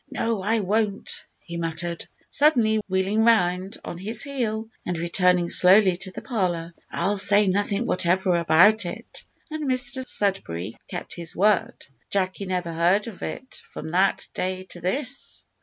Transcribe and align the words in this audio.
"No, 0.09 0.41
I 0.41 0.61
won't," 0.61 1.27
he 1.41 1.57
muttered, 1.57 2.07
suddenly 2.27 2.81
wheeling 2.89 3.23
round 3.23 3.77
on 3.85 3.99
his 3.99 4.23
heel 4.23 4.67
and 4.83 4.97
returning 4.97 5.47
slowly 5.51 5.95
to 5.97 6.09
the 6.09 6.23
parlour. 6.23 6.73
"I'll 6.89 7.19
say 7.19 7.45
nothing 7.45 7.85
whatever 7.85 8.35
about 8.37 8.87
it." 8.87 9.23
And 9.51 9.69
Mr 9.69 10.03
Sudberry 10.03 10.73
kept 10.87 11.13
his 11.13 11.35
word 11.35 11.85
Jacky 12.09 12.47
never 12.47 12.73
heard 12.73 13.05
of 13.05 13.21
it 13.21 13.57
from 13.71 13.91
that 13.91 14.27
day 14.33 14.63
to 14.71 14.81
this! 14.81 15.45